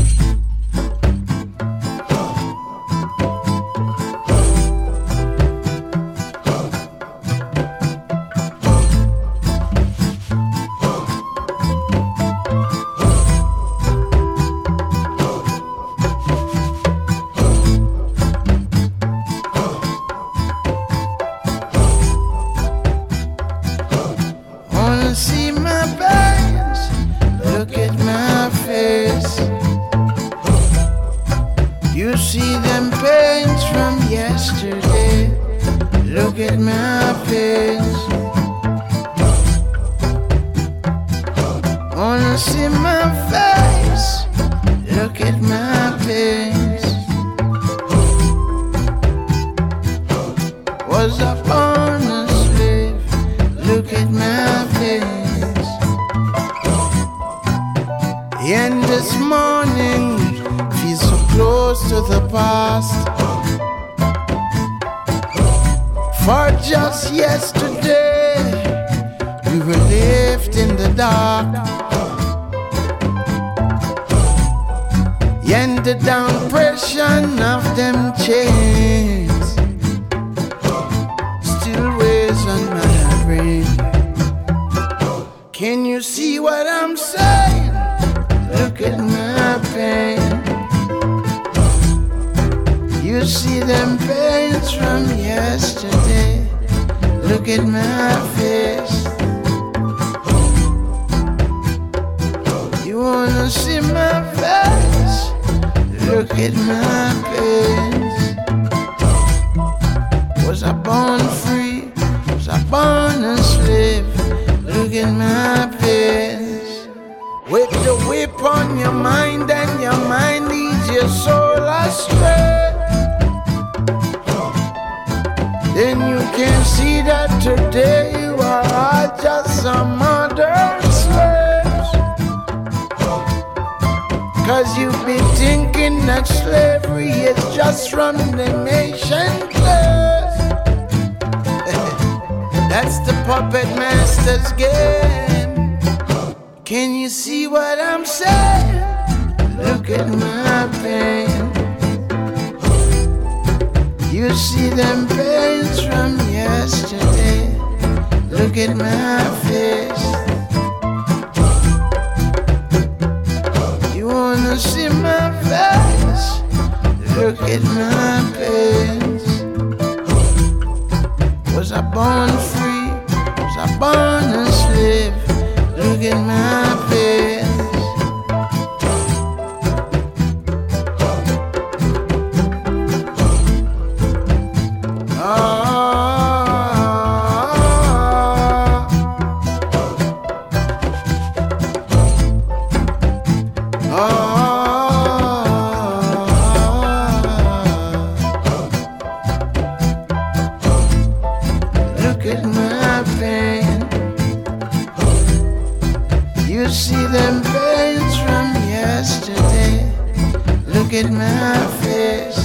[210.95, 212.44] get my fish.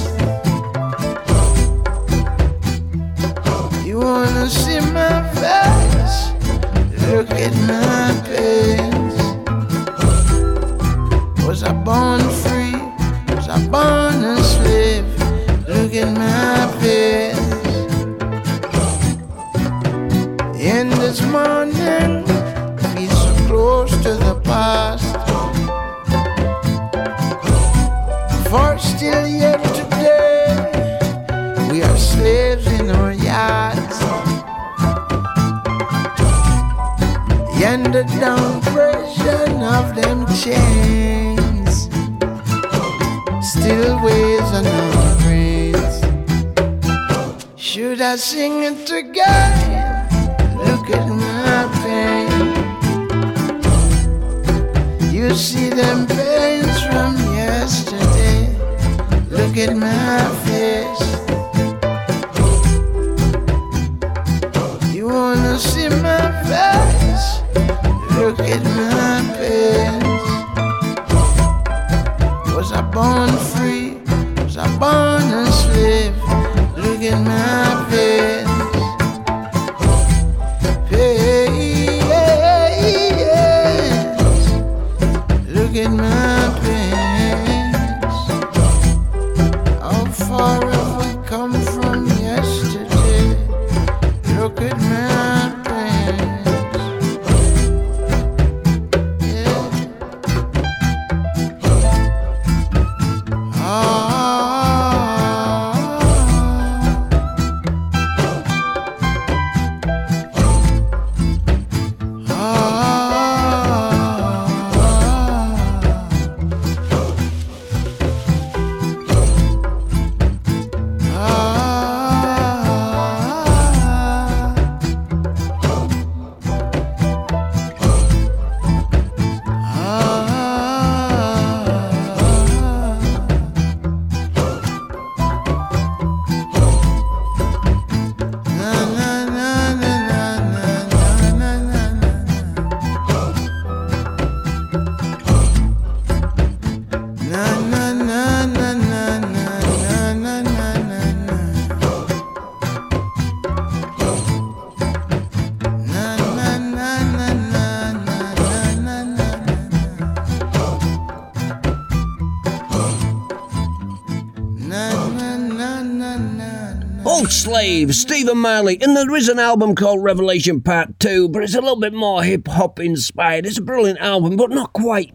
[167.88, 171.80] Stephen Marley, and there is an album called Revelation Part 2, but it's a little
[171.80, 173.46] bit more hip hop inspired.
[173.46, 175.14] It's a brilliant album, but not quite.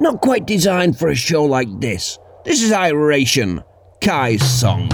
[0.00, 2.18] Not quite designed for a show like this.
[2.44, 3.62] This is Iration,
[4.00, 4.89] Kai's song.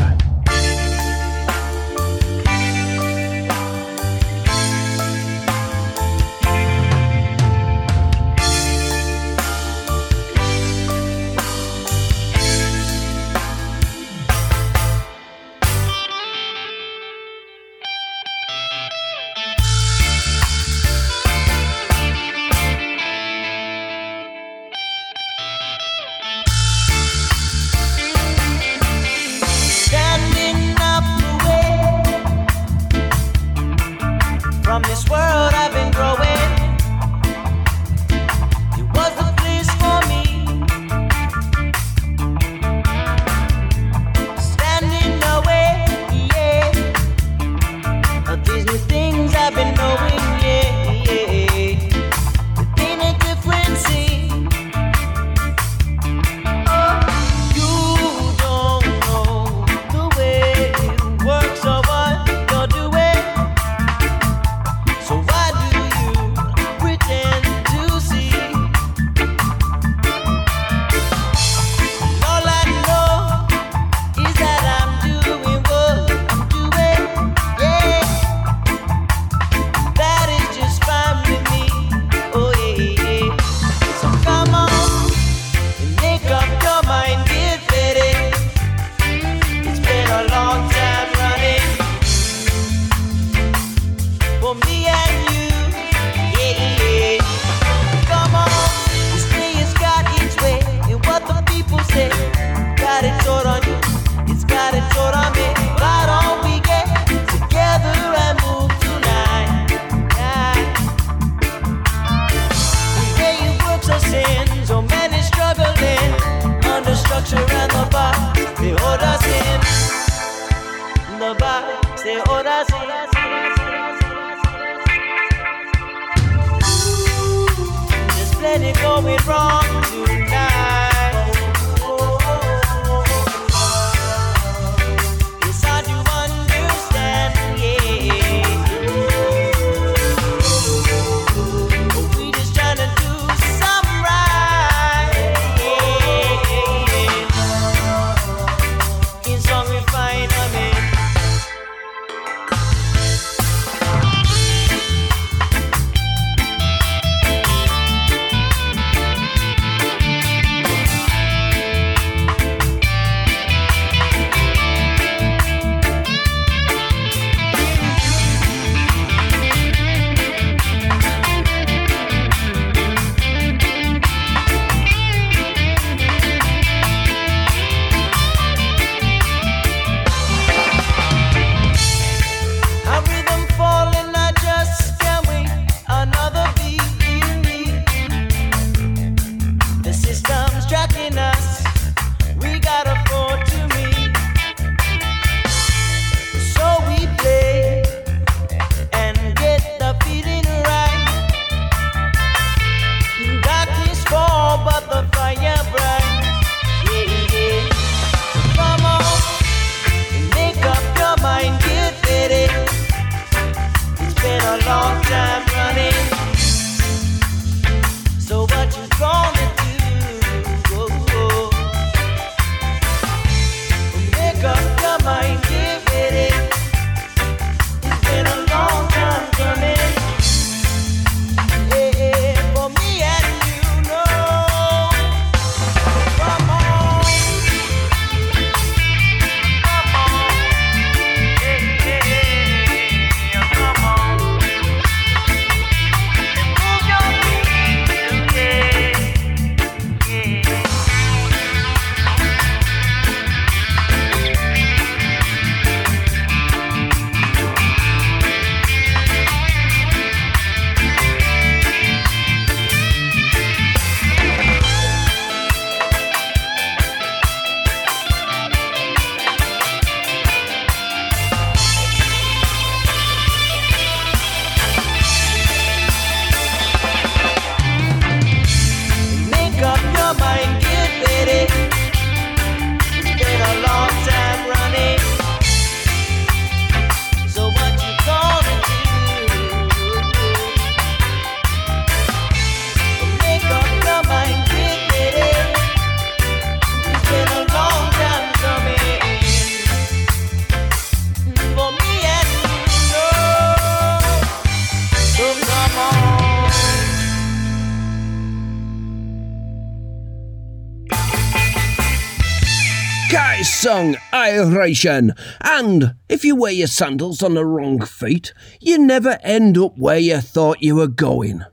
[315.41, 319.99] And if you wear your sandals on the wrong feet, you never end up where
[319.99, 321.45] you thought you were going.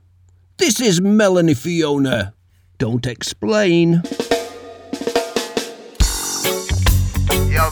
[0.56, 2.34] This is Melanie Fiona.
[2.78, 4.02] Don't explain.
[7.50, 7.70] Yo,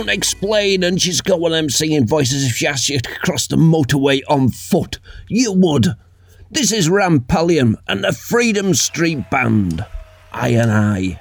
[0.00, 3.18] don't explain, and she's got one of them singing voices if she asked you to
[3.18, 4.98] cross the motorway on foot.
[5.28, 5.88] You would.
[6.50, 9.84] This is Rampalium and the Freedom Street Band.
[10.32, 11.20] I and I.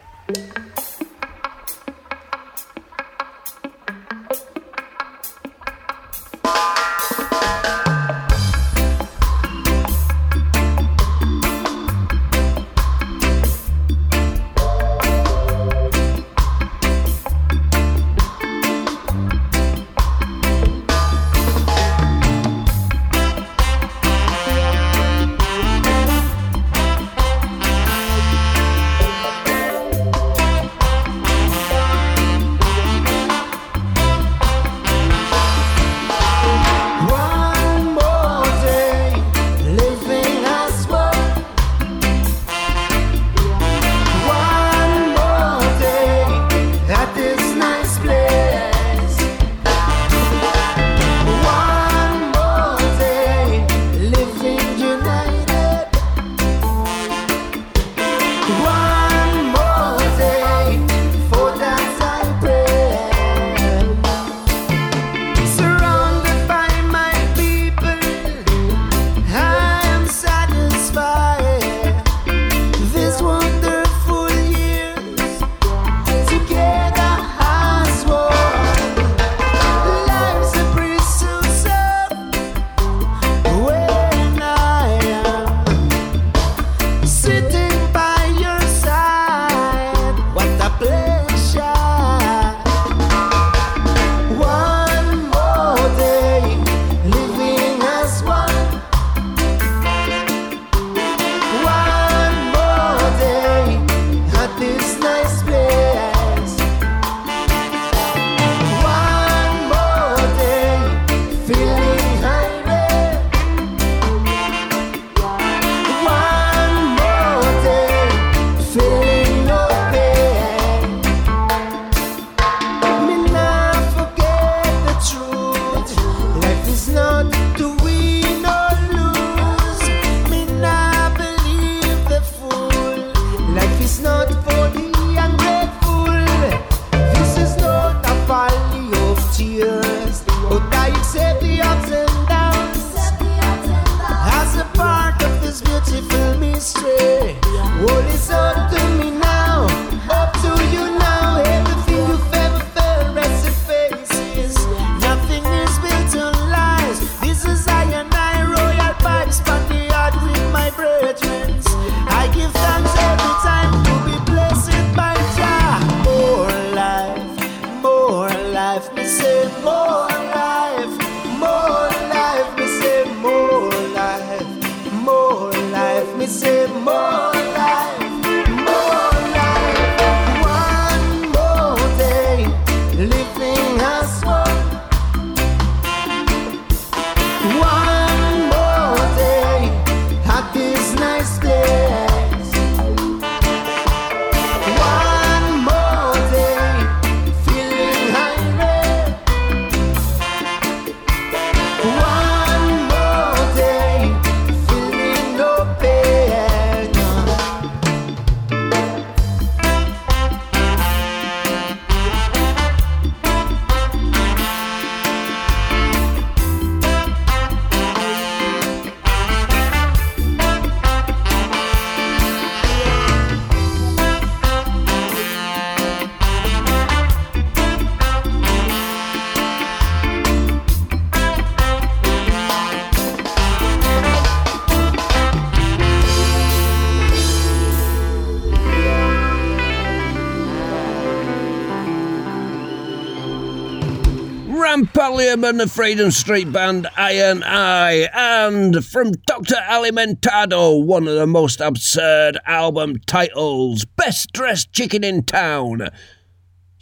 [245.29, 249.55] Valium and the Freedom Street Band, Iron Eye, and from Dr.
[249.55, 255.89] Alimantado, one of the most absurd album titles, Best Dressed Chicken in Town,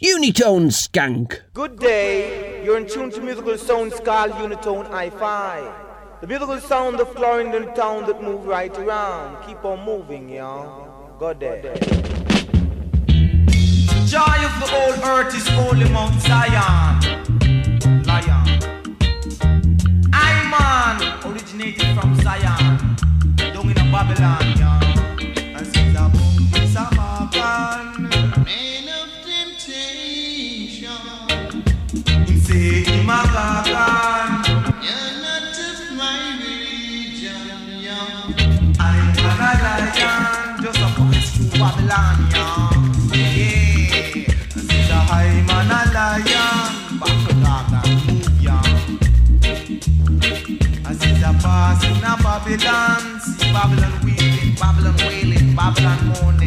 [0.02, 1.40] Unitone Skank.
[1.52, 2.64] Good day.
[2.64, 6.20] You're in tune to musical sound called Unitone I-5.
[6.22, 9.46] The musical sound of Clarendon town that move right around.
[9.46, 11.16] Keep on moving, y'all.
[11.18, 11.60] Good day.
[14.06, 16.97] Joy of the old earth is holy Mount Zion.
[21.58, 22.96] Originated from Zion.
[23.36, 25.56] Down in Babylon, yeah.
[25.56, 31.02] And since a book is a man of temptation.
[32.26, 34.30] Him say him a Gagan.
[34.86, 38.78] You're not of my religion, yeah.
[38.80, 39.30] I'm a
[39.64, 42.16] lion, just a voice through Babylon,
[52.48, 56.37] Babylon, see Babylon wailing, Babylon wailing, Babylon moaning,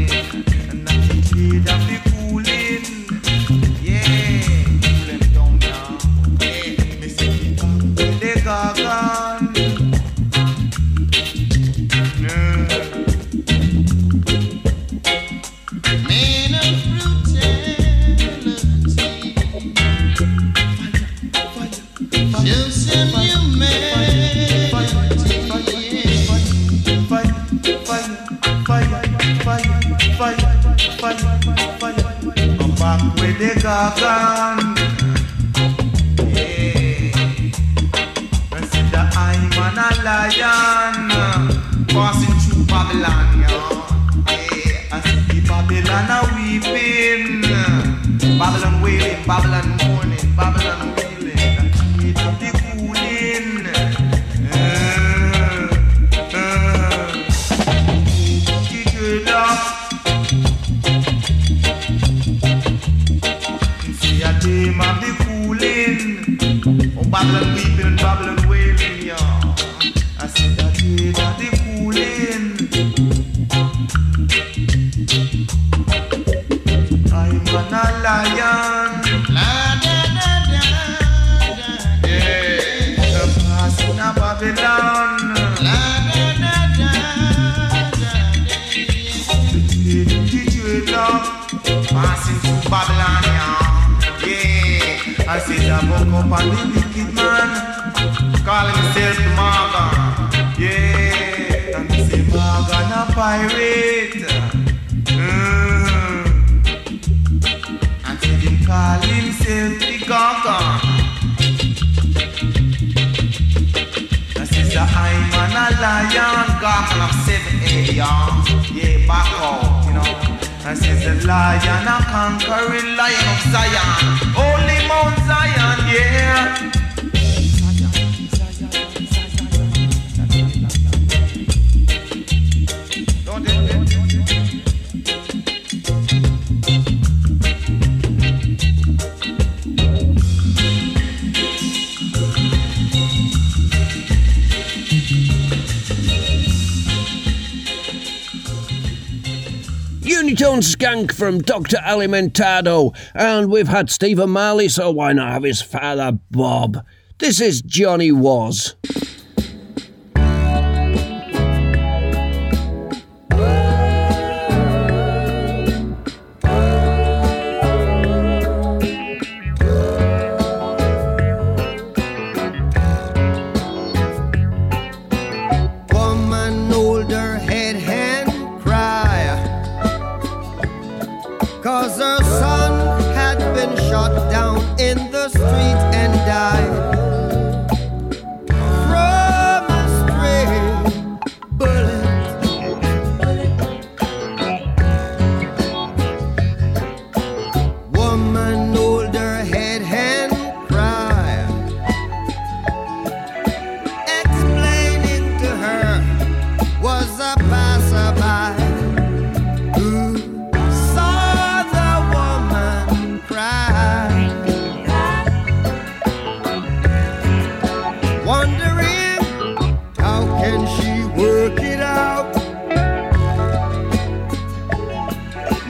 [151.22, 151.78] from Dr.
[151.78, 156.84] Alimantado, and we've had Stephen Marley, so why not have his father Bob?
[157.20, 158.74] This is Johnny Was.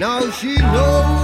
[0.02, 1.21] Now she knows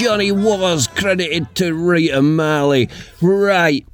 [0.00, 2.88] Johnny Waters credited to Rita Marley.
[3.20, 3.86] Right.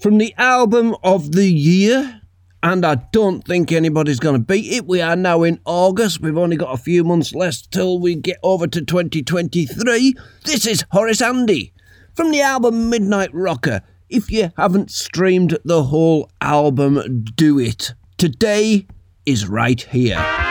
[0.00, 2.22] From the album of the year,
[2.62, 4.86] and I don't think anybody's going to beat it.
[4.86, 6.22] We are now in August.
[6.22, 10.14] We've only got a few months left till we get over to 2023.
[10.46, 11.74] This is Horace Andy
[12.14, 13.82] from the album Midnight Rocker.
[14.08, 17.92] If you haven't streamed the whole album, do it.
[18.16, 18.86] Today
[19.26, 20.43] is right here.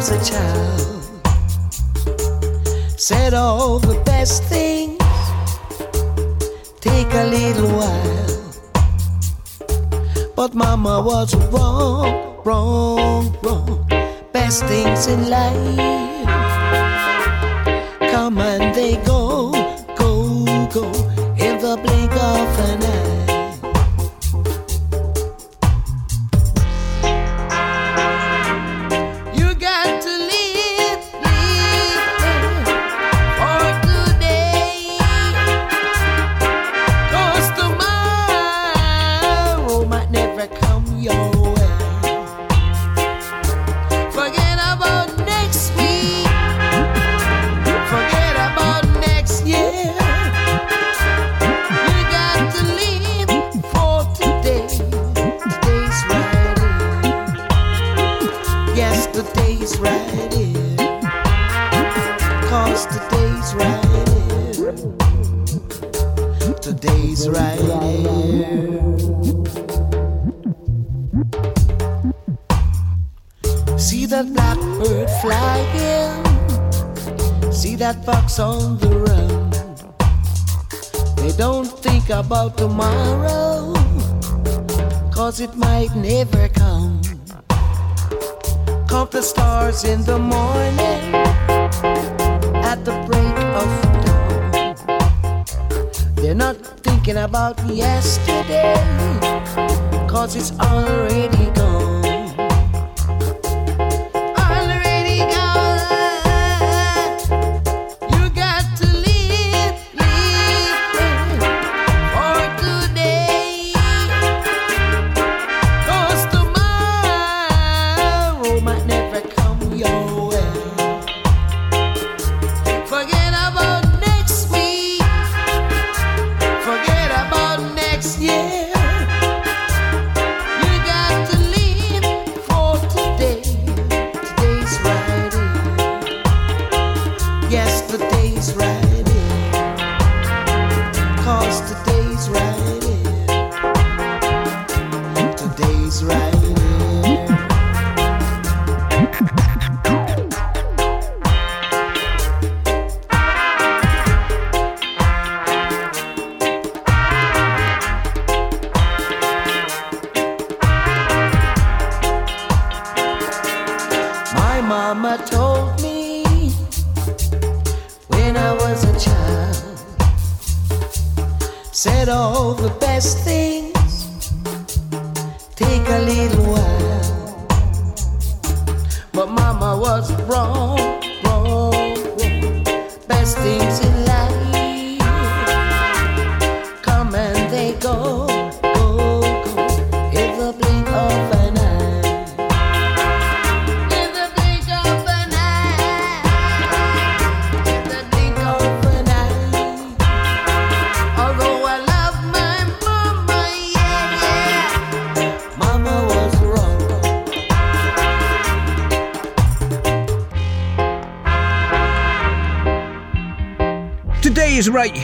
[0.00, 1.02] As a child.
[2.96, 4.96] Said all the best things
[6.80, 8.40] take a little while.
[10.34, 13.86] But mama was wrong, wrong, wrong.
[14.32, 16.24] Best things in life
[18.10, 19.59] come and they go.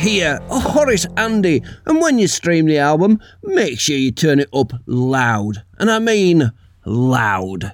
[0.07, 4.73] Here, Horace Andy, and when you stream the album, make sure you turn it up
[4.87, 6.53] loud, and I mean
[6.85, 7.73] loud.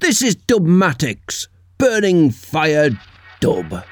[0.00, 1.46] This is Dubmatix,
[1.76, 2.98] Burning Fire
[3.40, 3.84] Dub.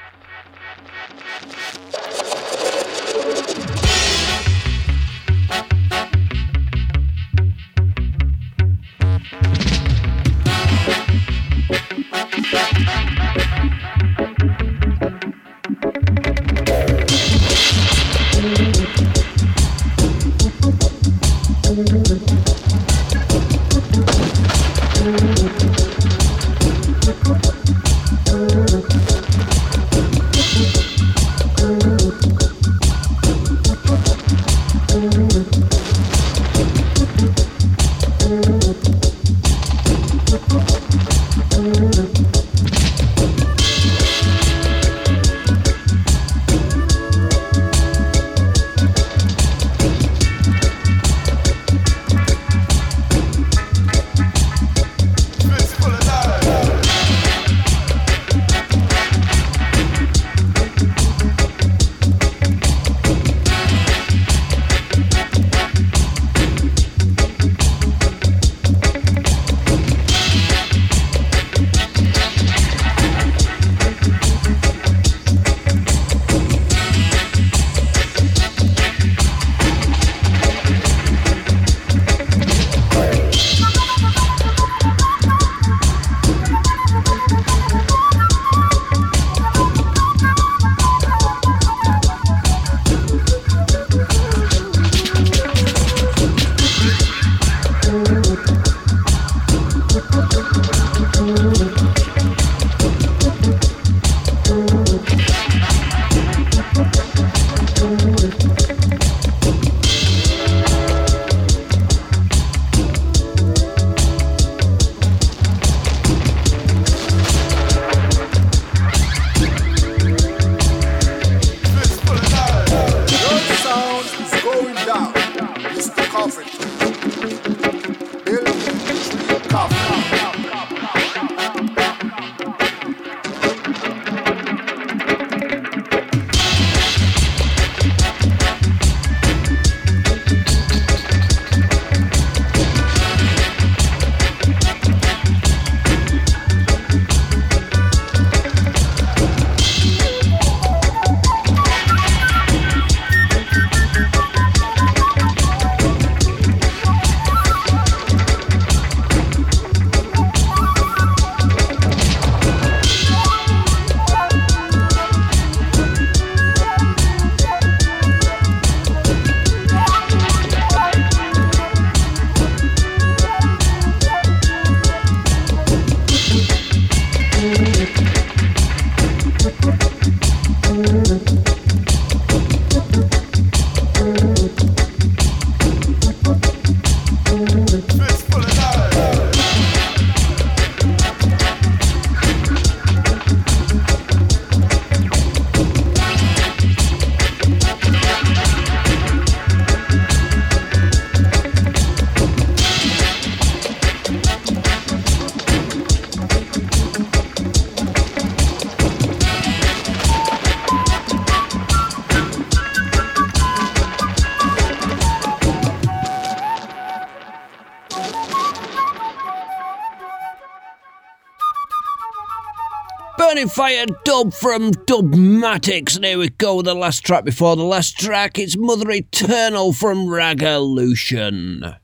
[223.37, 225.95] Burning Fire dub from Dubmatix.
[225.95, 228.39] And here we go, with the last track before the last track.
[228.39, 231.77] It's Mother Eternal from Ragalution.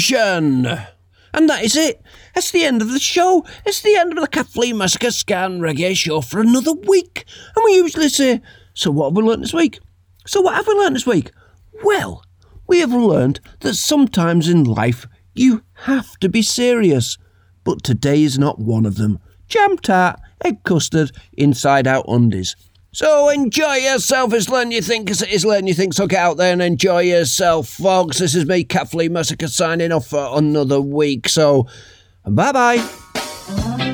[0.00, 0.66] Revolution!
[1.34, 2.00] And that is it.
[2.34, 3.44] That's the end of the show.
[3.66, 7.26] It's the end of the Kathleen Massacre Scan Reggae show for another week.
[7.54, 8.40] And we usually say,
[8.72, 9.78] So what have we learnt this week?
[10.26, 11.32] So, what have we learned this week?
[11.84, 12.24] Well,
[12.66, 17.18] we have learned that sometimes in life you have to be serious,
[17.62, 19.18] but today is not one of them.
[19.48, 22.56] Jam tart, egg custard, inside out undies.
[22.92, 24.32] So enjoy yourself.
[24.32, 25.94] It's learn you think as it is learn you think.
[25.94, 28.18] So get out there and enjoy yourself, folks.
[28.18, 31.28] This is me, Kathleen Massacre, signing off for another week.
[31.28, 31.68] So
[32.26, 33.86] bye bye.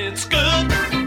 [0.00, 0.97] It's good